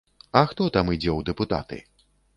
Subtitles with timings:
[0.39, 1.83] А хто там ідзе ў дэпутаты?